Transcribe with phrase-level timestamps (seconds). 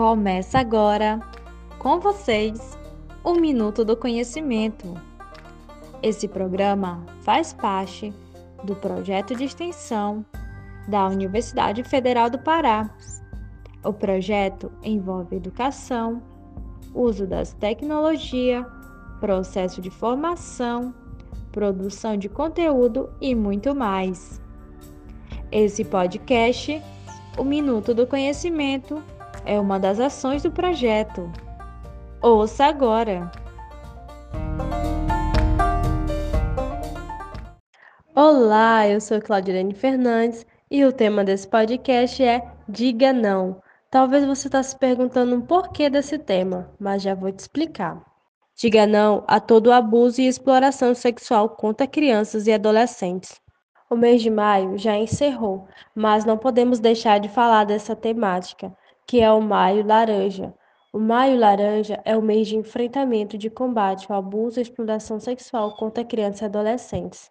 [0.00, 1.20] Começa agora
[1.78, 2.78] com vocês
[3.22, 4.94] o Minuto do Conhecimento.
[6.02, 8.10] Esse programa faz parte
[8.64, 10.24] do projeto de extensão
[10.88, 12.88] da Universidade Federal do Pará.
[13.84, 16.22] O projeto envolve educação,
[16.94, 18.64] uso das tecnologias,
[19.20, 20.94] processo de formação,
[21.52, 24.40] produção de conteúdo e muito mais.
[25.52, 26.82] Esse podcast,
[27.36, 29.04] o Minuto do Conhecimento,
[29.44, 31.30] é uma das ações do projeto.
[32.22, 33.30] Ouça agora!
[38.14, 43.62] Olá, eu sou Claudirene Fernandes e o tema desse podcast é Diga Não.
[43.90, 48.00] Talvez você está se perguntando o porquê desse tema, mas já vou te explicar.
[48.54, 53.40] Diga não a todo abuso e exploração sexual contra crianças e adolescentes.
[53.88, 58.70] O mês de maio já encerrou, mas não podemos deixar de falar dessa temática,
[59.10, 60.54] que é o Maio Laranja.
[60.92, 65.74] O Maio Laranja é o mês de enfrentamento de combate ao abuso e exploração sexual
[65.74, 67.28] contra crianças e adolescentes.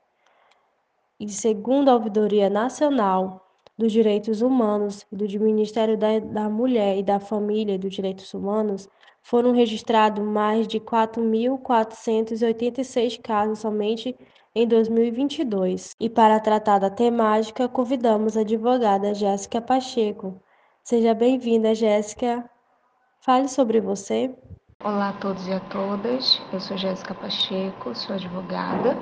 [1.18, 7.04] E segundo a Ouvidoria Nacional dos Direitos Humanos e do Ministério da, da Mulher e
[7.04, 8.90] da Família e dos Direitos Humanos,
[9.22, 14.18] foram registrados mais de 4.486 casos somente
[14.54, 15.96] em 2022.
[15.98, 20.44] E para tratar da temática, convidamos a advogada Jéssica Pacheco,
[20.90, 22.50] Seja bem-vinda, Jéssica.
[23.22, 24.34] Fale sobre você.
[24.84, 26.42] Olá a todos e a todas.
[26.52, 28.98] Eu sou Jéssica Pacheco, sou advogada.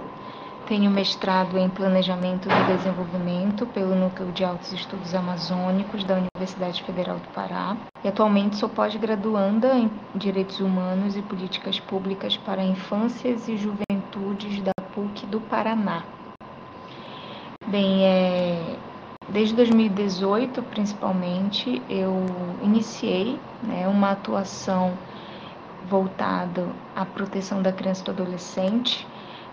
[0.68, 7.20] Tenho mestrado em Planejamento e Desenvolvimento pelo Núcleo de Altos Estudos Amazônicos da Universidade Federal
[7.20, 7.78] do Pará.
[8.04, 14.74] E atualmente sou pós-graduanda em Direitos Humanos e Políticas Públicas para Infâncias e Juventudes da
[14.94, 16.04] PUC do Paraná.
[17.66, 18.76] Bem, é,
[19.30, 22.25] Desde 2018, principalmente, eu
[22.64, 24.94] iniciei né, uma atuação
[25.89, 26.66] voltada
[26.96, 29.06] à proteção da criança e do adolescente.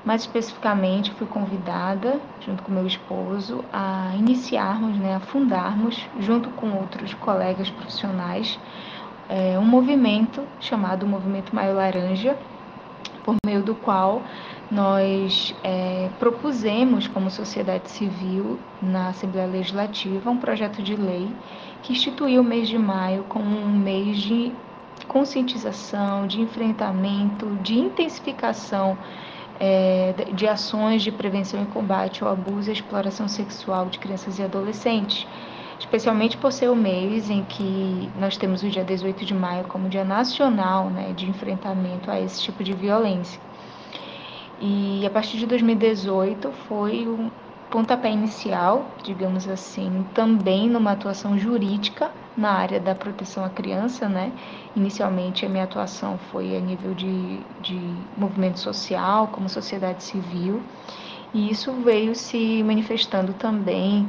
[0.04, 6.70] Mais especificamente, fui convidada, junto com meu esposo, a iniciarmos, né, a fundarmos, junto com
[6.72, 8.58] outros colegas profissionais,
[9.28, 12.36] é, um movimento chamado Movimento Maio Laranja,
[13.24, 14.22] por meio do qual
[14.70, 21.28] nós é, propusemos, como sociedade civil, na Assembleia Legislativa, um projeto de lei
[21.82, 24.52] que instituiu o mês de maio como um mês de
[25.06, 28.96] conscientização, de enfrentamento, de intensificação
[29.60, 34.42] é, de ações de prevenção e combate ao abuso e exploração sexual de crianças e
[34.42, 35.26] adolescentes,
[35.78, 39.88] especialmente por ser o mês em que nós temos o dia 18 de maio como
[39.88, 43.40] Dia Nacional né, de enfrentamento a esse tipo de violência.
[44.60, 47.30] E a partir de 2018 foi um
[47.70, 54.30] pontapé inicial, digamos assim, também numa atuação jurídica na área da proteção à criança, né?
[54.76, 57.80] Inicialmente a minha atuação foi a nível de, de
[58.16, 60.62] movimento social, como sociedade civil,
[61.32, 64.08] e isso veio se manifestando também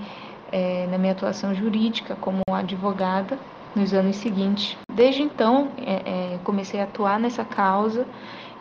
[0.51, 3.37] é, na minha atuação jurídica como advogada
[3.75, 4.77] nos anos seguintes.
[4.93, 8.05] Desde então, é, é, comecei a atuar nessa causa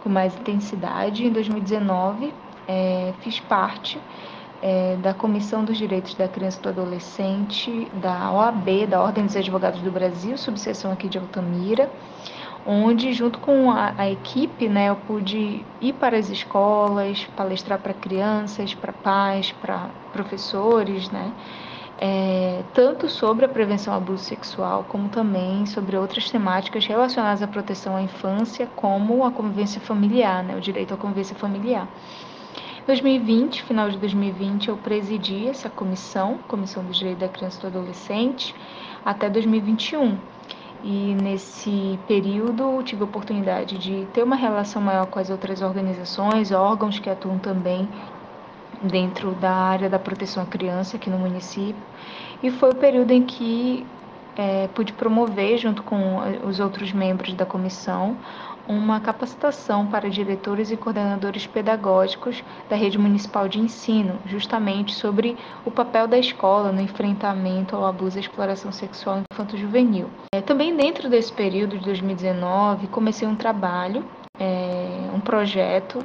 [0.04, 1.26] com mais intensidade.
[1.26, 2.32] Em 2019,
[2.68, 3.98] é, fiz parte
[4.62, 9.34] é, da Comissão dos Direitos da Criança e do Adolescente da OAB, da Ordem dos
[9.34, 11.90] Advogados do Brasil, subseção aqui de Altamira,
[12.66, 17.92] onde, junto com a, a equipe, né, eu pude ir para as escolas, palestrar para
[17.92, 21.32] crianças, para pais, para professores, né,
[21.98, 27.46] é, tanto sobre a prevenção ao abuso sexual, como também sobre outras temáticas relacionadas à
[27.46, 31.88] proteção à infância, como a convivência familiar, né, o direito à convivência familiar.
[32.82, 37.62] Em 2020, final de 2020, eu presidi essa comissão, Comissão do Direito da Criança e
[37.62, 38.54] do Adolescente,
[39.04, 40.18] até 2021.
[40.82, 46.52] E nesse período tive a oportunidade de ter uma relação maior com as outras organizações,
[46.52, 47.88] órgãos que atuam também
[48.86, 51.82] dentro da área da proteção à criança aqui no município.
[52.42, 53.86] E foi o período em que
[54.36, 58.16] é, pude promover, junto com os outros membros da comissão,
[58.66, 65.70] uma capacitação para diretores e coordenadores pedagógicos da rede municipal de ensino, justamente sobre o
[65.70, 70.08] papel da escola no enfrentamento ao abuso e exploração sexual infanto-juvenil.
[70.34, 74.02] É, também dentro desse período de 2019, comecei um trabalho,
[74.38, 75.98] é, um projeto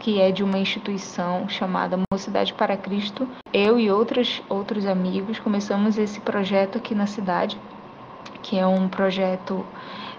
[0.00, 3.28] que é de uma instituição chamada Mocidade para Cristo.
[3.52, 7.58] Eu e outros, outros amigos começamos esse projeto aqui na cidade,
[8.42, 9.64] que é um projeto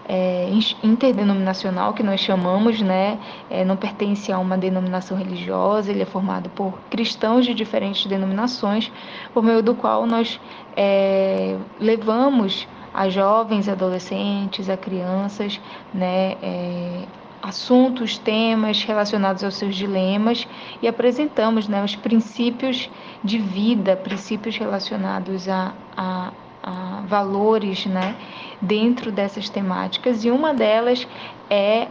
[0.07, 0.49] é,
[0.83, 3.19] interdenominacional que nós chamamos, né?
[3.47, 8.91] É, não pertence a uma denominação religiosa, ele é formado por cristãos de diferentes denominações,
[9.35, 10.39] por meio do qual nós
[10.75, 15.61] é, levamos a jovens adolescentes, a crianças,
[15.93, 17.03] né, é,
[17.41, 20.47] assuntos, temas relacionados aos seus dilemas
[20.81, 22.89] e apresentamos né, os princípios
[23.23, 26.31] de vida, princípios relacionados a, a,
[26.61, 28.15] a valores né,
[28.61, 31.07] dentro dessas temáticas, e uma delas
[31.49, 31.87] é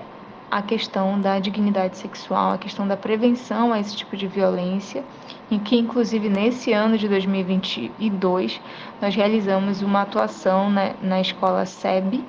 [0.50, 5.04] a questão da dignidade sexual, a questão da prevenção a esse tipo de violência,
[5.50, 8.60] em que, inclusive, nesse ano de 2022,
[9.00, 12.24] nós realizamos uma atuação na, na escola SEB,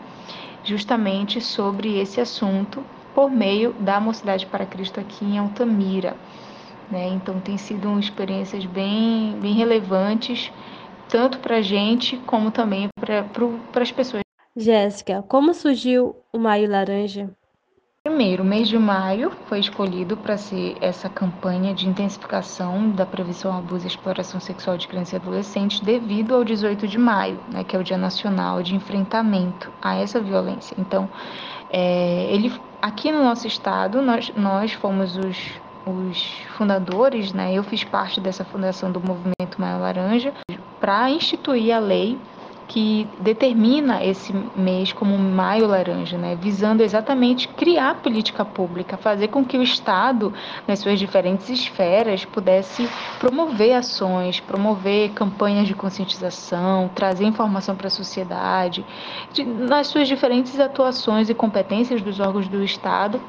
[0.63, 2.83] justamente sobre esse assunto,
[3.19, 6.15] por meio da Mocidade para Cristo aqui em Altamira.
[6.89, 7.09] Né?
[7.09, 10.49] Então, tem sido experiências bem, bem relevantes,
[11.09, 14.23] tanto para a gente como também para as pessoas.
[14.55, 17.29] Jéssica, como surgiu o Maio Laranja?
[18.05, 23.55] Primeiro, o mês de maio foi escolhido para ser essa campanha de intensificação da prevenção,
[23.55, 27.75] abuso e exploração sexual de crianças e adolescentes devido ao 18 de maio, né, que
[27.75, 30.73] é o Dia Nacional de Enfrentamento a essa violência.
[30.79, 31.09] Então,
[31.69, 35.37] é, ele, aqui no nosso estado, nós, nós fomos os,
[35.85, 36.23] os
[36.57, 40.33] fundadores, né, eu fiz parte dessa fundação do Movimento Maio Laranja,
[40.79, 42.17] para instituir a lei
[42.69, 49.43] que determina esse mês como Maio Laranja, né, visando exatamente criar política pública, fazer com
[49.43, 50.31] que o Estado,
[50.67, 52.87] nas suas diferentes esferas, pudesse
[53.19, 58.85] promover ações, promover campanhas de conscientização, trazer informação para a sociedade,
[59.33, 63.19] de, nas suas diferentes atuações e competências dos órgãos do Estado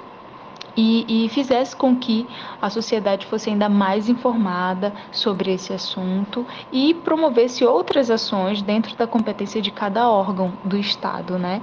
[0.76, 2.26] e, e, fizesse com que
[2.60, 9.06] a sociedade fosse ainda mais informada sobre esse assunto e promovesse outras ações dentro da
[9.06, 11.60] competência de cada órgão do Estado, né?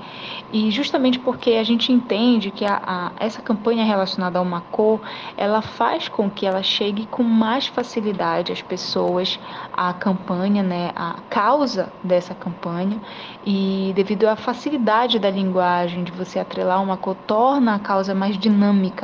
[0.52, 5.00] E justamente porque a gente entende que a, a, essa campanha relacionada a uma cor,
[5.36, 9.40] ela faz com que ela chegue com mais facilidade às pessoas
[9.74, 10.92] a campanha, né?
[10.96, 13.00] A causa dessa campanha
[13.46, 18.38] e devido à facilidade da linguagem de você atrelar uma cor torna a causa mais
[18.38, 18.97] dinâmica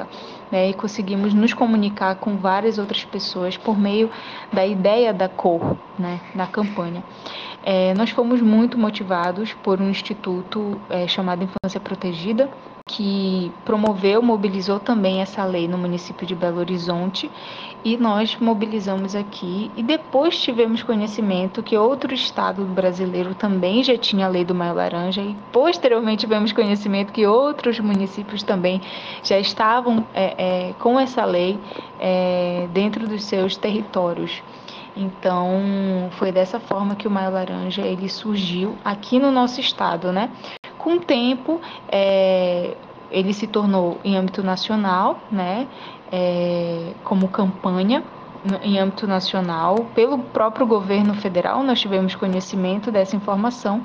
[0.51, 4.09] né, e conseguimos nos comunicar com várias outras pessoas por meio
[4.51, 7.03] da ideia da cor, né, da campanha.
[7.63, 12.49] É, nós fomos muito motivados por um instituto é, chamado Infância Protegida,
[12.89, 17.31] que promoveu, mobilizou também essa lei no município de Belo Horizonte
[17.83, 24.25] e nós mobilizamos aqui e depois tivemos conhecimento que outro estado brasileiro também já tinha
[24.25, 28.81] a lei do Maio Laranja e posteriormente tivemos conhecimento que outros municípios também
[29.21, 31.59] já estavam é, é, com essa lei
[31.99, 34.41] é, dentro dos seus territórios.
[34.95, 40.29] Então foi dessa forma que o Maio Laranja ele surgiu aqui no nosso estado, né?
[40.77, 41.59] Com o tempo,
[41.89, 42.75] é,
[43.13, 45.67] ele se tornou em âmbito nacional, né,
[46.15, 48.03] é, como campanha
[48.61, 53.83] em âmbito nacional, pelo próprio governo federal, nós tivemos conhecimento dessa informação.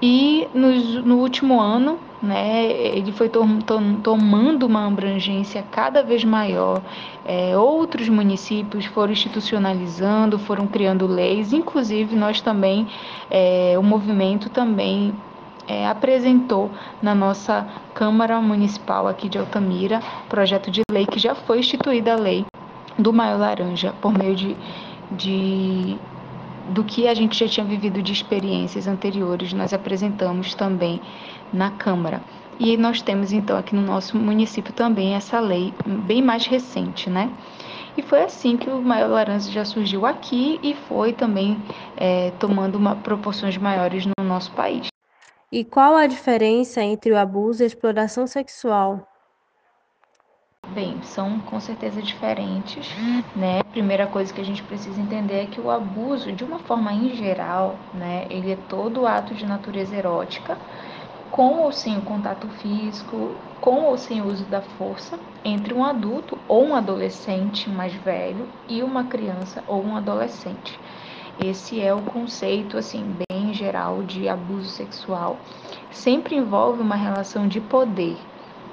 [0.00, 0.70] E no,
[1.02, 6.80] no último ano, né, ele foi tom, tom, tomando uma abrangência cada vez maior.
[7.26, 12.86] É, outros municípios foram institucionalizando, foram criando leis, inclusive nós também,
[13.30, 15.12] é, o movimento também
[15.70, 16.68] é, apresentou
[17.00, 17.64] na nossa
[17.94, 22.44] Câmara Municipal aqui de Altamira projeto de lei que já foi instituída a lei
[22.98, 24.56] do Maio Laranja por meio de,
[25.12, 25.96] de
[26.70, 31.00] do que a gente já tinha vivido de experiências anteriores, nós apresentamos também
[31.52, 32.20] na Câmara.
[32.58, 37.30] E nós temos então aqui no nosso município também essa lei bem mais recente, né?
[37.96, 41.56] E foi assim que o Maio Laranja já surgiu aqui e foi também
[41.96, 44.89] é, tomando uma, proporções maiores no nosso país.
[45.52, 49.04] E qual a diferença entre o abuso e a exploração sexual?
[50.68, 52.88] Bem, são com certeza diferentes,
[53.34, 53.60] né?
[53.72, 57.16] Primeira coisa que a gente precisa entender é que o abuso, de uma forma em
[57.16, 60.56] geral, né, ele é todo ato de natureza erótica,
[61.32, 65.84] com ou sem o contato físico, com ou sem o uso da força, entre um
[65.84, 70.78] adulto ou um adolescente mais velho e uma criança ou um adolescente.
[71.42, 75.38] Esse é o conceito, assim, bem geral de abuso sexual.
[75.90, 78.16] Sempre envolve uma relação de poder,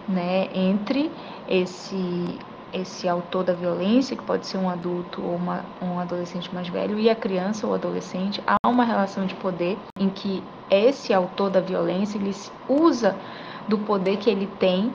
[0.07, 1.09] né, entre
[1.47, 2.37] esse
[2.73, 6.99] esse autor da violência, que pode ser um adulto ou uma, um adolescente mais velho,
[6.99, 11.61] e a criança ou adolescente, há uma relação de poder em que esse autor da
[11.61, 12.35] violência ele
[12.67, 13.15] usa
[13.69, 14.91] do poder que ele tem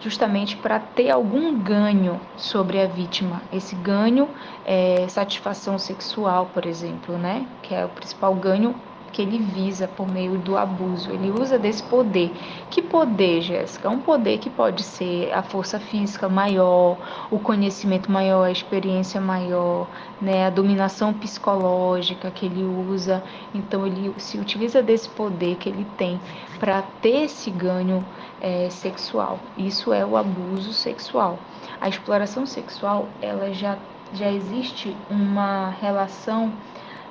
[0.00, 3.42] justamente para ter algum ganho sobre a vítima.
[3.52, 4.28] Esse ganho
[4.64, 7.46] é satisfação sexual, por exemplo, né?
[7.62, 8.74] Que é o principal ganho
[9.12, 11.10] que ele visa por meio do abuso.
[11.10, 12.32] Ele usa desse poder.
[12.70, 13.88] Que poder, Jéssica?
[13.88, 16.96] Um poder que pode ser a força física maior,
[17.30, 19.88] o conhecimento maior, a experiência maior,
[20.20, 23.22] né, a dominação psicológica que ele usa.
[23.54, 26.20] Então ele se utiliza desse poder que ele tem
[26.58, 28.04] para ter esse ganho
[28.40, 29.38] é, sexual.
[29.56, 31.38] Isso é o abuso sexual.
[31.80, 33.78] A exploração sexual, ela já
[34.12, 36.52] já existe uma relação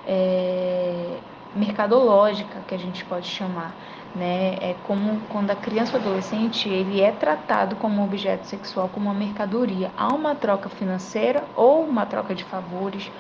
[0.08, 1.18] é,
[1.56, 3.74] mercadológica que a gente pode chamar,
[4.16, 4.56] né?
[4.62, 9.14] É como quando a criança ou adolescente ele é tratado como objeto sexual, como uma
[9.14, 9.92] mercadoria.
[9.98, 13.12] Há uma troca financeira ou uma troca de favores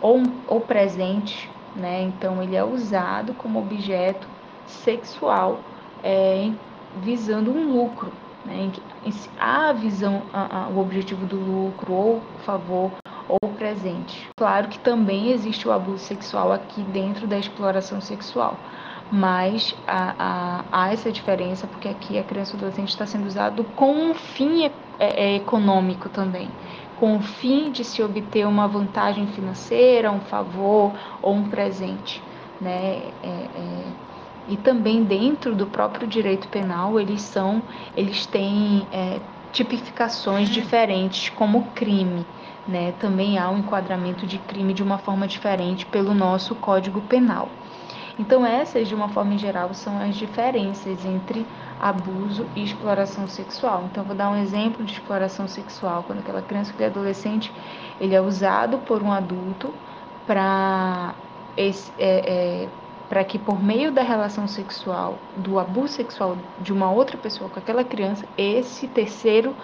[0.00, 2.02] ou, ou presentes, né?
[2.02, 4.28] Então ele é usado como objeto
[4.66, 5.60] sexual
[6.02, 6.50] é,
[6.94, 8.12] visando um lucro.
[8.44, 8.70] Né?
[9.38, 12.92] Há a visão, a, a, o objetivo do lucro ou favor
[13.68, 14.30] presente.
[14.36, 18.64] Claro que também existe o abuso sexual aqui dentro da exploração sexual,
[19.10, 23.64] mas há, há, há essa diferença porque aqui a criança ou adolescente está sendo usado
[23.64, 26.58] com um fim é, é, econômico também,
[26.94, 32.26] com o fim de se obter uma vantagem financeira, um favor ou um presente,
[32.60, 33.12] né?
[33.22, 33.96] É, é,
[34.46, 39.20] e também dentro do próprio direito penal eles são, eles têm é,
[39.58, 42.24] tipificações diferentes como crime
[42.68, 47.48] né, também há um enquadramento de crime de uma forma diferente pelo nosso Código Penal.
[48.16, 51.46] Então, essas, de uma forma geral, são as diferenças entre
[51.80, 53.88] abuso e exploração sexual.
[53.90, 56.04] Então, vou dar um exemplo de exploração sexual.
[56.04, 57.52] Quando aquela criança ou adolescente
[58.00, 59.72] ele é usado por um adulto
[60.26, 61.14] para
[61.56, 62.68] é, é,
[63.08, 67.58] para que por meio da relação sexual, do abuso sexual de uma outra pessoa com
[67.58, 69.54] aquela criança, esse terceiro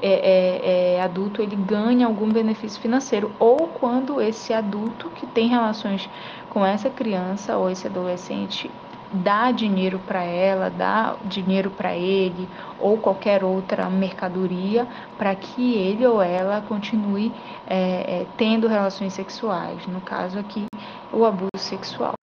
[0.00, 5.48] é, é, é, adulto ele ganha algum benefício financeiro ou quando esse adulto que tem
[5.48, 6.10] relações
[6.50, 8.68] com essa criança ou esse adolescente
[9.12, 12.48] dá dinheiro para ela, dá dinheiro para ele
[12.80, 17.32] ou qualquer outra mercadoria para que ele ou ela continue
[17.66, 19.86] é, é, tendo relações sexuais.
[19.86, 20.66] No caso aqui,
[21.12, 22.14] o abuso sexual.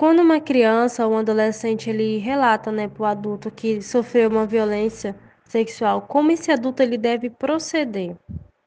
[0.00, 4.46] Quando uma criança ou um adolescente ele relata, né, para o adulto que sofreu uma
[4.46, 5.14] violência
[5.44, 8.16] sexual, como esse adulto ele deve proceder?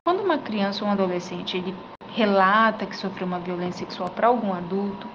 [0.06, 1.74] Quando uma criança ou um adolescente ele
[2.10, 5.08] relata que sofreu uma violência sexual para algum adulto,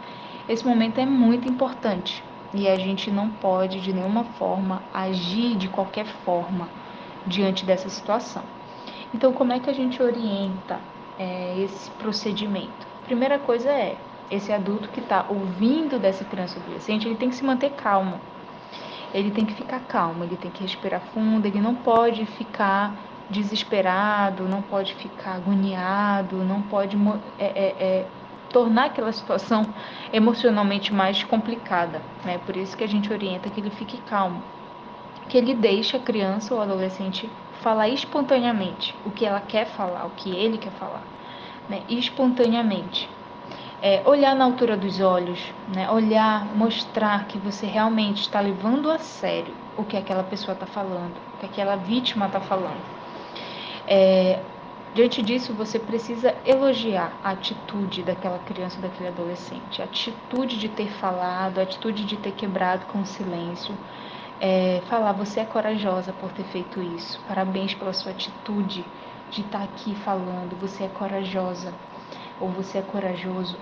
[0.49, 2.21] esse momento é muito importante
[2.53, 6.69] e a gente não pode de nenhuma forma agir de qualquer forma
[7.29, 8.43] diante dessa situação.
[9.15, 10.81] Então, como é que a gente orienta
[11.17, 12.89] é, esse procedimento?
[13.05, 13.97] Primeira coisa é
[14.31, 18.21] esse adulto que está ouvindo dessa criança adolescente, ele tem que se manter calmo
[19.13, 22.95] ele tem que ficar calmo, ele tem que respirar fundo, ele não pode ficar
[23.31, 26.97] desesperado, não pode ficar agoniado, não pode
[27.39, 28.07] é, é, é,
[28.51, 29.67] tornar aquela situação
[30.13, 32.03] emocionalmente mais complicada.
[32.25, 32.39] Né?
[32.45, 34.43] Por isso que a gente orienta que ele fique calmo,
[35.29, 37.29] que ele deixe a criança ou adolescente
[37.61, 41.03] falar espontaneamente o que ela quer falar, o que ele quer falar,
[41.69, 41.83] né?
[41.89, 43.09] espontaneamente
[43.81, 45.41] é, olhar na altura dos olhos,
[45.75, 45.91] né?
[45.91, 51.15] olhar, mostrar que você realmente está levando a sério o que aquela pessoa está falando,
[51.35, 52.81] o que aquela vítima está falando.
[53.87, 54.41] É,
[54.95, 60.91] diante disso, você precisa elogiar a atitude daquela criança, daquele adolescente, a atitude de ter
[60.95, 63.75] falado, a atitude de ter quebrado com o silêncio.
[64.41, 68.85] É, falar, você é corajosa por ter feito isso, parabéns pela sua atitude
[69.31, 71.73] de estar tá aqui falando, você é corajosa
[72.41, 73.57] ou você é corajoso.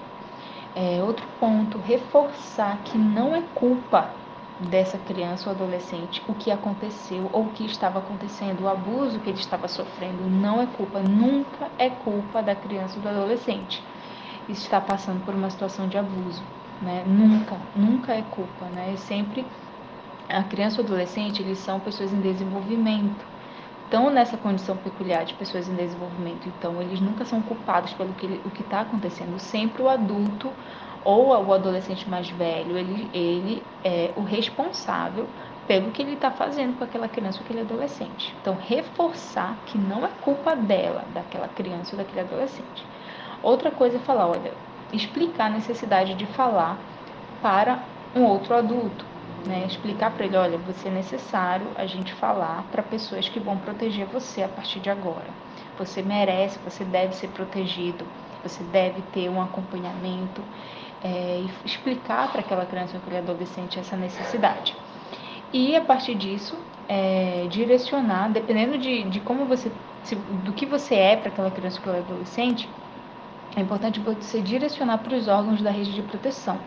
[0.75, 4.15] É, outro ponto, reforçar que não é culpa
[4.59, 9.31] dessa criança ou adolescente o que aconteceu ou o que estava acontecendo, o abuso que
[9.31, 13.83] ele estava sofrendo, não é culpa, nunca é culpa da criança ou do adolescente.
[14.49, 16.43] Está passando por uma situação de abuso,
[16.81, 17.05] né?
[17.07, 18.93] Nunca, nunca é culpa, né?
[18.95, 19.47] E sempre
[20.29, 23.36] a criança ou adolescente, eles são pessoas em desenvolvimento
[23.87, 26.49] estão nessa condição peculiar de pessoas em desenvolvimento.
[26.49, 29.39] Então, eles nunca são culpados pelo que o que está acontecendo.
[29.39, 30.51] Sempre o adulto
[31.05, 35.27] ou o adolescente mais velho, ele, ele é o responsável
[35.69, 38.35] pelo que ele está fazendo com aquela criança ou aquele adolescente.
[38.41, 42.85] Então, reforçar que não é culpa dela, daquela criança ou daquele adolescente.
[43.43, 44.53] Outra coisa é falar, olha,
[44.93, 46.79] explicar a necessidade de falar
[47.41, 49.16] para um outro adulto
[49.47, 53.57] né, explicar para ele, olha, você é necessário a gente falar para pessoas que vão
[53.57, 55.29] proteger você a partir de agora.
[55.79, 58.05] Você merece, você deve ser protegido,
[58.43, 60.43] você deve ter um acompanhamento
[61.03, 64.77] é, e explicar para aquela criança ou aquele adolescente essa necessidade.
[65.53, 69.71] E a partir disso, é, direcionar, dependendo de, de como você,
[70.03, 72.69] se, do que você é para aquela criança ou aquele adolescente,
[73.55, 76.59] é importante você direcionar para os órgãos da rede de proteção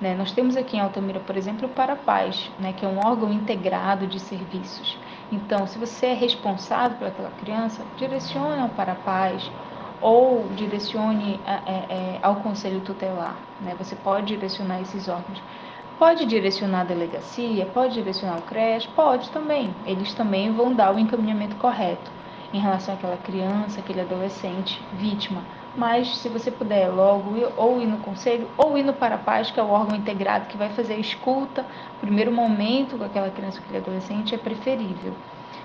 [0.00, 0.14] Né?
[0.14, 4.06] Nós temos aqui em Altamira, por exemplo, o Parapaz, né, que é um órgão integrado
[4.06, 4.98] de serviços.
[5.30, 9.50] Então, se você é responsável pelaquela criança, direcione ao Parapaz
[10.00, 13.36] ou direcione é, é, ao Conselho Tutelar.
[13.60, 13.74] Né?
[13.78, 15.42] Você pode direcionar esses órgãos.
[15.98, 19.74] Pode direcionar a delegacia, pode direcionar o CRES, pode também.
[19.84, 22.10] Eles também vão dar o encaminhamento correto
[22.52, 25.42] em relação àquela criança, aquele adolescente vítima
[25.76, 29.60] mas se você puder logo ir, ou ir no conselho ou ir no Parapaz, que
[29.60, 31.64] é o órgão integrado que vai fazer a escuta,
[32.00, 35.14] primeiro momento com aquela criança aquele adolescente é preferível,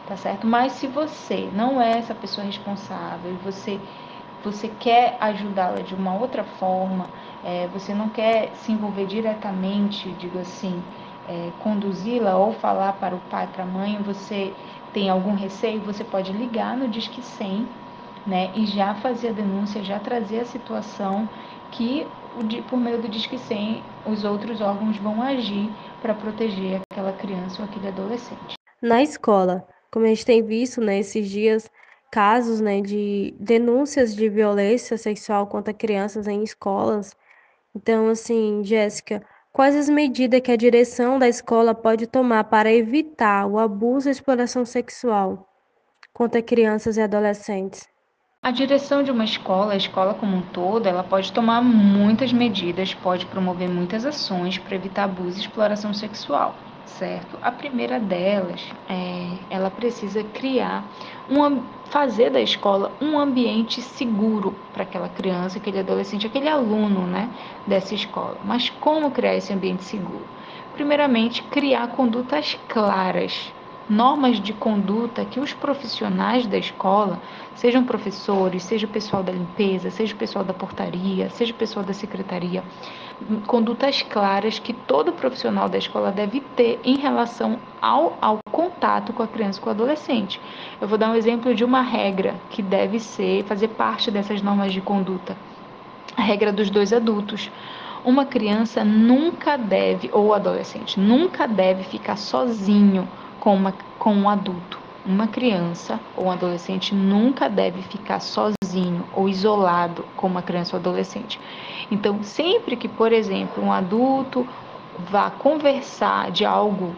[0.08, 0.46] tá certo?
[0.46, 3.80] Mas se você não é essa pessoa responsável e você,
[4.44, 7.08] você quer ajudá-la de uma outra forma,
[7.44, 10.84] é, você não quer se envolver diretamente, digo assim,
[11.28, 14.54] é, conduzi-la ou falar para o pai, para a mãe, você
[14.96, 17.68] tem algum receio, você pode ligar no Disque 100
[18.26, 21.28] né, e já fazer a denúncia, já trazer a situação
[21.74, 22.08] que
[22.70, 25.70] por meio do Disque 100 os outros órgãos vão agir
[26.02, 28.56] para proteger aquela criança ou aquele adolescente.
[28.82, 31.72] Na escola, como a gente tem visto nesses né, dias,
[32.10, 37.14] casos né, de denúncias de violência sexual contra crianças em escolas.
[37.76, 39.22] Então, assim, Jéssica,
[39.56, 44.12] quais as medidas que a direção da escola pode tomar para evitar o abuso e
[44.12, 45.48] exploração sexual
[46.14, 47.88] contra crianças e adolescentes?
[48.44, 52.94] A direção de uma escola, a escola como um todo, ela pode tomar muitas medidas,
[52.94, 56.54] pode promover muitas ações para evitar abuso e exploração sexual,
[56.86, 57.38] certo?
[57.42, 60.84] A primeira delas é, ela precisa criar
[61.30, 67.30] uma, fazer da escola um ambiente seguro para aquela criança, aquele adolescente, aquele aluno, né,
[67.68, 68.38] dessa escola.
[68.44, 70.26] Mas como criar esse ambiente seguro?
[70.74, 73.55] Primeiramente, criar condutas claras
[73.90, 77.20] normas de conduta que os profissionais da escola,
[77.56, 81.86] sejam professores, seja o pessoal da limpeza, seja o pessoal da portaria, seja o pessoal
[81.86, 82.64] da secretaria,
[83.48, 89.24] condutas claras que todo profissional da escola deve ter em relação ao, ao contato com
[89.24, 90.40] a criança, com o adolescente.
[90.82, 94.74] Eu vou dar um exemplo de uma regra que deve ser, fazer parte dessas normas
[94.74, 95.38] de conduta.
[96.18, 97.52] A regra dos dois adultos
[98.04, 103.08] uma criança nunca deve, ou adolescente, nunca deve ficar sozinho
[103.46, 104.80] com, uma, com um adulto.
[105.06, 110.80] Uma criança ou um adolescente nunca deve ficar sozinho ou isolado com uma criança ou
[110.80, 111.40] adolescente.
[111.92, 114.48] Então, sempre que, por exemplo, um adulto
[115.12, 116.96] vá conversar de algo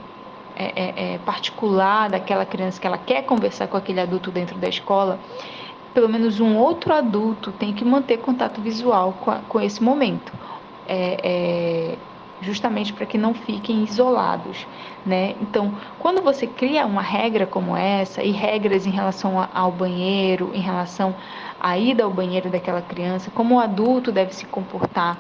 [0.56, 4.70] é, é, é, particular daquela criança que ela quer conversar com aquele adulto dentro da
[4.70, 5.20] escola,
[5.94, 10.32] pelo menos um outro adulto tem que manter contato visual com, a, com esse momento.
[10.88, 11.98] É, é
[12.42, 14.68] justamente para que não fiquem isolados,
[15.06, 15.36] né?
[15.42, 20.62] Então, quando você cria uma regra como essa e regras em relação ao banheiro, em
[20.62, 21.16] relação
[21.60, 25.20] à ida ao banheiro daquela criança, como o adulto deve se comportar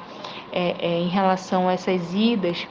[0.51, 2.67] é, é, em relação a essas idas,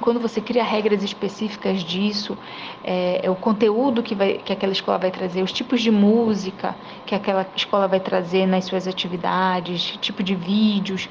[0.00, 2.36] quando você cria regras específicas disso,
[2.82, 6.74] é, é, o conteúdo que, vai, que aquela escola vai trazer, os tipos de música
[7.06, 11.08] que aquela escola vai trazer nas suas atividades, tipo de vídeos,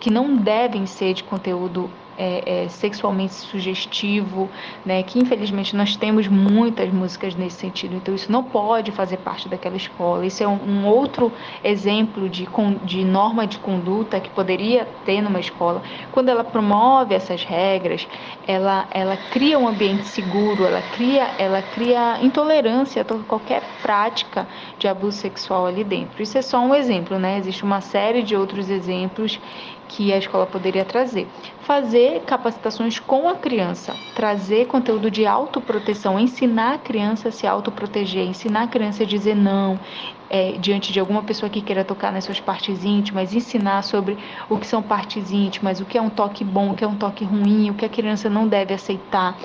[0.00, 4.48] que não devem ser de conteúdo é, é, sexualmente sugestivo,
[4.84, 9.48] né, que infelizmente nós temos muitas músicas nesse sentido, então isso não pode fazer parte
[9.48, 10.24] daquela escola.
[10.26, 12.48] Isso é um, um outro exemplo de,
[12.84, 15.82] de norma de conduta que poderia ter numa escola.
[16.12, 18.06] Quando ela promove essas regras,
[18.46, 24.46] ela, ela cria um ambiente seguro, ela cria, ela cria intolerância a qualquer prática
[24.78, 26.22] de abuso sexual ali dentro.
[26.22, 27.38] Isso é só um exemplo, né?
[27.38, 29.38] Existe uma série de outros exemplos
[29.88, 31.28] que a escola poderia trazer.
[31.62, 38.26] Fazer capacitações com a criança, trazer conteúdo de autoproteção, ensinar a criança a se autoproteger,
[38.26, 39.78] ensinar a criança a dizer não
[40.28, 44.18] é, diante de alguma pessoa que queira tocar nas suas partes íntimas, ensinar sobre
[44.48, 46.96] o que são partes íntimas, o que é um toque bom, o que é um
[46.96, 49.36] toque ruim, o que a criança não deve aceitar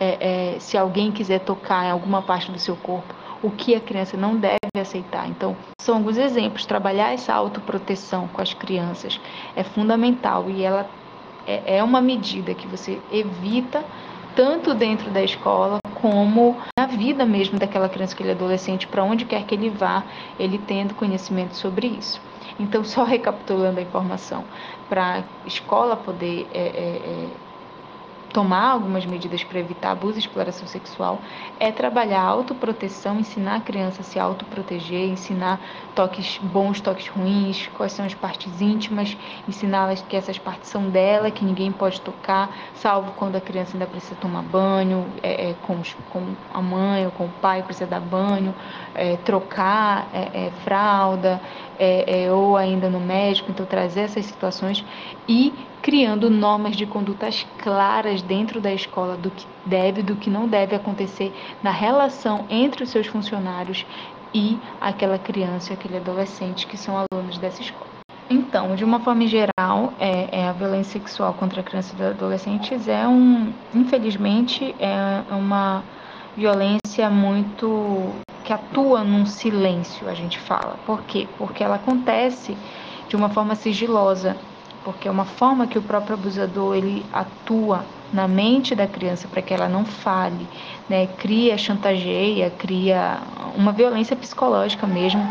[0.00, 3.80] é, é, se alguém quiser tocar em alguma parte do seu corpo o que a
[3.80, 5.28] criança não deve aceitar.
[5.28, 6.66] Então, são alguns exemplos.
[6.66, 9.20] Trabalhar essa autoproteção com as crianças
[9.54, 10.88] é fundamental e ela
[11.46, 13.84] é, é uma medida que você evita
[14.34, 19.44] tanto dentro da escola como na vida mesmo daquela criança, aquele adolescente, para onde quer
[19.44, 20.02] que ele vá,
[20.38, 22.20] ele tendo conhecimento sobre isso.
[22.58, 24.44] Então, só recapitulando a informação,
[24.88, 27.43] para a escola poder é, é, é
[28.34, 31.20] tomar algumas medidas para evitar abuso e exploração sexual
[31.60, 35.60] é trabalhar a autoproteção, ensinar a criança a se autoproteger, ensinar
[35.94, 39.16] toques bons, toques ruins, quais são as partes íntimas,
[39.48, 43.86] ensiná-las que essas partes são dela, que ninguém pode tocar, salvo quando a criança ainda
[43.86, 48.00] precisa tomar banho, é, é, com, com, a mãe ou com o pai precisa dar
[48.00, 48.52] banho,
[48.96, 51.40] é, trocar é, é, fralda,
[51.78, 54.84] é, ou ainda no médico, então trazer essas situações
[55.28, 60.30] e criando normas de condutas claras dentro da escola do que deve e do que
[60.30, 61.30] não deve acontecer
[61.62, 63.84] na relação entre os seus funcionários
[64.32, 67.90] e aquela criança, aquele adolescente que são alunos dessa escola.
[68.30, 73.06] Então, de uma forma geral, é, é, a violência sexual contra crianças e adolescentes é
[73.06, 75.84] um, infelizmente, é uma
[76.34, 78.10] violência muito
[78.42, 80.78] que atua num silêncio, a gente fala.
[80.86, 81.28] Por quê?
[81.36, 82.56] Porque ela acontece
[83.06, 84.34] de uma forma sigilosa,
[84.84, 89.42] porque é uma forma que o próprio abusador ele atua na mente da criança para
[89.42, 90.46] que ela não fale,
[90.88, 91.06] né?
[91.18, 93.18] Cria, chantageia, cria
[93.56, 95.26] uma violência psicológica mesmo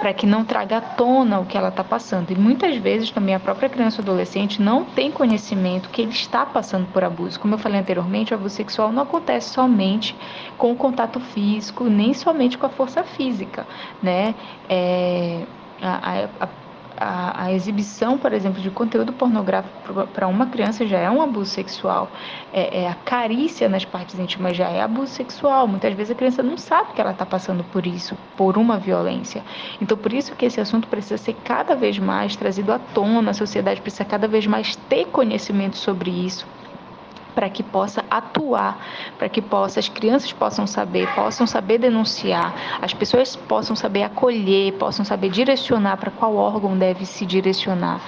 [0.00, 2.30] para que não traga à tona o que ela está passando.
[2.30, 6.44] E muitas vezes também a própria criança ou adolescente não tem conhecimento que ele está
[6.44, 7.38] passando por abuso.
[7.38, 10.16] Como eu falei anteriormente, o abuso sexual não acontece somente
[10.58, 13.66] com o contato físico, nem somente com a força física,
[14.02, 14.34] né?
[14.68, 15.44] É,
[15.80, 16.48] a, a,
[16.96, 21.50] a, a, exibição, por exemplo, de conteúdo pornográfico para uma criança já é um abuso
[21.50, 22.10] sexual.
[22.52, 25.66] É, é, a carícia nas partes íntimas já é abuso sexual.
[25.66, 29.42] Muitas vezes a criança não sabe que ela está passando por isso, por uma violência.
[29.80, 33.34] Então, por isso que esse assunto precisa ser cada vez mais trazido à tona, a
[33.34, 36.46] sociedade precisa cada vez mais ter conhecimento sobre isso
[37.34, 38.78] para que possa atuar,
[39.18, 44.72] para que possa, as crianças possam saber, possam saber denunciar, as pessoas possam saber acolher,
[44.74, 48.00] possam saber direcionar para qual órgão deve se direcionar,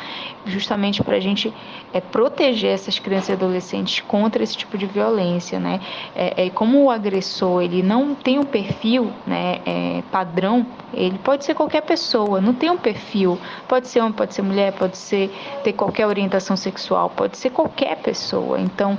[0.46, 1.52] justamente para a gente
[1.92, 5.80] é, proteger essas crianças e adolescentes contra esse tipo de violência, né?
[6.14, 11.44] É, é, como o agressor ele não tem um perfil, né, é, padrão, ele pode
[11.44, 15.30] ser qualquer pessoa, não tem um perfil, pode ser homem, pode ser mulher, pode ser
[15.64, 18.60] ter qualquer orientação sexual, pode ser qualquer pessoa.
[18.60, 18.96] Então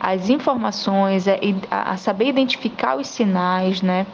[0.00, 1.38] as informações, é,
[1.70, 4.06] a, saber identificar os sinais, né?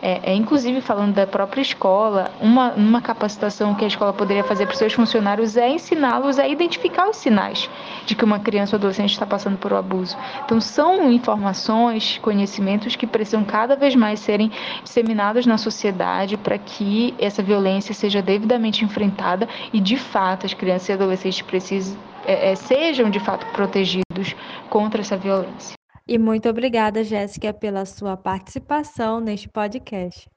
[0.00, 4.64] É, é, inclusive falando da própria escola, uma, uma capacitação que a escola poderia fazer
[4.64, 7.68] para os seus funcionários é ensiná-los a identificar os sinais
[8.06, 10.16] de que uma criança ou adolescente está passando por um abuso.
[10.44, 14.52] Então, são informações, conhecimentos que precisam cada vez mais serem
[14.84, 20.90] disseminados na sociedade para que essa violência seja devidamente enfrentada e, de fato, as crianças
[20.90, 24.36] e adolescentes precisem, é, é, sejam de fato protegidos
[24.68, 25.72] contra essa violência.
[26.06, 30.28] E muito obrigada, Jéssica, pela sua participação neste podcast.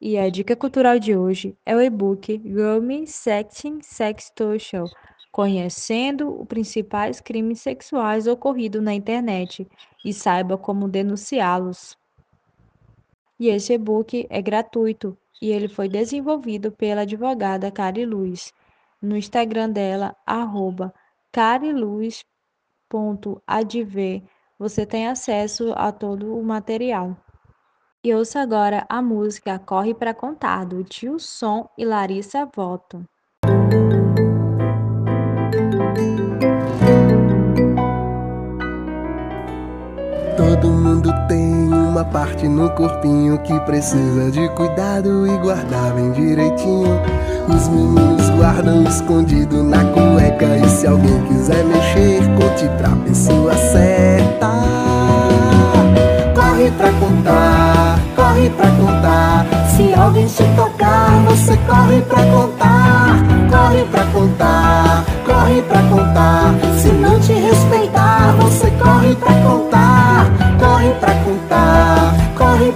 [0.00, 4.86] E a dica cultural de hoje é o e-book Grooming Sexting Sextortion,
[5.30, 9.68] conhecendo os principais crimes sexuais ocorridos na internet
[10.02, 11.94] e saiba como denunciá-los.
[13.38, 18.50] E esse e-book é gratuito e ele foi desenvolvido pela advogada Cari Luz
[19.00, 20.94] no Instagram dela, arroba
[21.34, 22.22] cariluz.adv
[24.56, 27.16] você tem acesso a todo o material.
[28.04, 33.04] E ouça agora a música Corre para Contar, do Tio Som e Larissa Voto.
[41.94, 47.00] Uma parte no corpinho que precisa de cuidado e guardar bem direitinho.
[47.48, 54.48] Os meninos guardam escondido na cueca E se alguém quiser mexer, conte pra pessoa certa.
[56.34, 59.46] Corre pra contar, corre pra contar.
[59.76, 63.24] Se alguém te tocar, você corre pra contar.
[63.48, 66.54] Corre pra contar, corre pra contar.
[66.76, 69.74] Se não te respeitar, você corre pra contar.
[70.58, 71.43] Corre pra contar,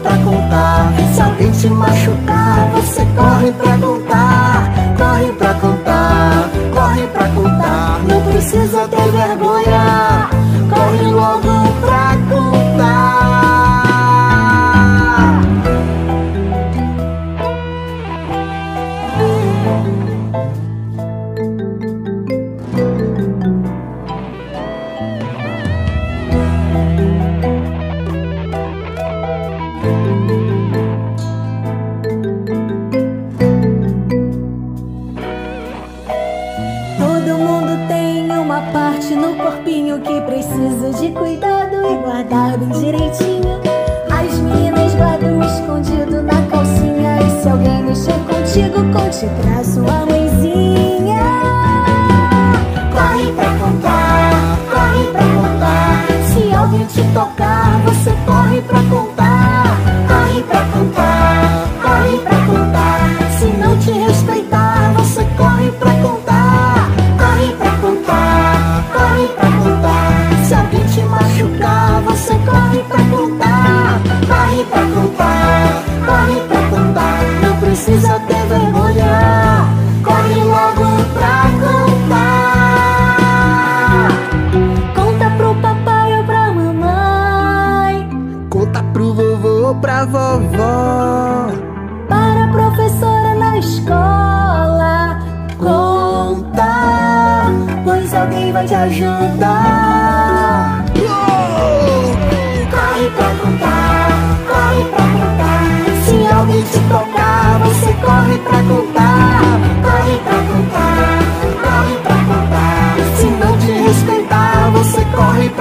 [0.02, 0.92] pra contar.
[1.14, 4.72] Se alguém te machucar, você corre pra contar.
[4.96, 8.00] Corre pra contar, corre pra contar.
[8.08, 10.28] Não precisa ter vergonha,
[10.70, 11.47] corre logo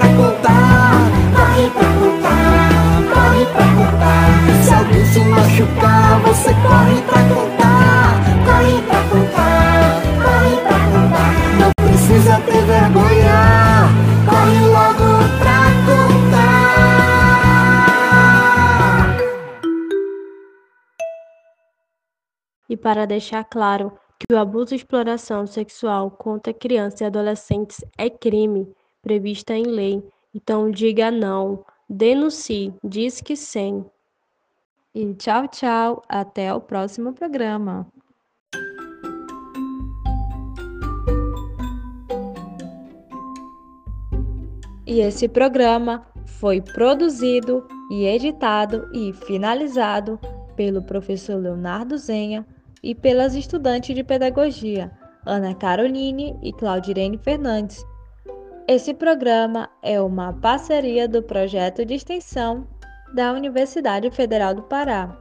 [0.08, 0.92] pra contar.
[1.36, 2.70] Corre pra contar,
[3.14, 4.30] corre pra contar.
[4.64, 8.08] Se alguém se machucar, você corre pra contar.
[8.46, 11.32] Corre pra contar, corre pra contar.
[11.60, 13.38] Não precisa ter vergonha,
[14.26, 15.08] corre logo
[15.40, 16.28] pra contar.
[22.70, 28.10] E para deixar claro que o abuso e exploração sexual contra crianças e adolescentes é
[28.10, 28.68] crime
[29.08, 30.04] prevista em lei,
[30.36, 33.86] então diga não, denuncie, diz que sim.
[34.94, 37.88] E tchau, tchau, até o próximo programa.
[44.86, 50.20] E esse programa foi produzido e editado e finalizado
[50.58, 52.46] pelo professor Leonardo Zenha
[52.84, 54.92] e pelas estudantes de pedagogia
[55.26, 57.86] Ana Caroline e Claudirene Fernandes.
[58.70, 62.68] Esse programa é uma parceria do projeto de extensão
[63.14, 65.18] da Universidade Federal do Pará.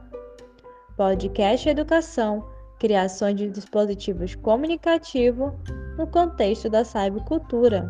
[0.97, 2.45] Podcast Educação,
[2.81, 5.53] criação de dispositivos comunicativos
[5.97, 7.89] no contexto da cybercultura,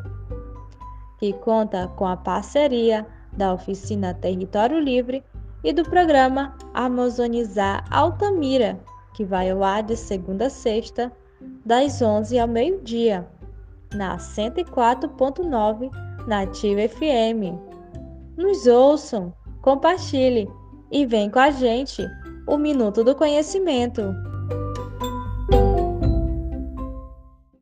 [1.18, 5.24] que conta com a parceria da Oficina Território Livre
[5.64, 8.78] e do programa Amazonizar Altamira,
[9.14, 11.10] que vai ao ar de segunda a sexta,
[11.64, 13.26] das 11 ao meio-dia,
[13.94, 15.90] na 104.9
[16.26, 17.58] Nativa FM.
[18.36, 19.32] Nos ouçam!
[19.66, 20.48] compartilhe
[20.92, 22.06] e vem com a gente
[22.46, 24.14] o Minuto do Conhecimento.